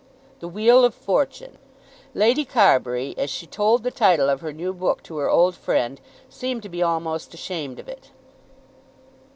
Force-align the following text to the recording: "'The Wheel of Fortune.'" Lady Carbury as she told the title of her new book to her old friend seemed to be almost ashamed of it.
"'The 0.39 0.47
Wheel 0.47 0.83
of 0.83 0.95
Fortune.'" 0.95 1.59
Lady 2.15 2.43
Carbury 2.43 3.13
as 3.19 3.29
she 3.29 3.45
told 3.45 3.83
the 3.83 3.91
title 3.91 4.31
of 4.31 4.41
her 4.41 4.51
new 4.51 4.73
book 4.73 5.03
to 5.03 5.17
her 5.17 5.29
old 5.29 5.53
friend 5.53 6.01
seemed 6.27 6.63
to 6.63 6.69
be 6.69 6.81
almost 6.81 7.35
ashamed 7.35 7.77
of 7.77 7.87
it. 7.87 8.09